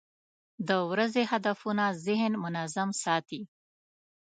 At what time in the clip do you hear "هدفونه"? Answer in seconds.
1.31-1.85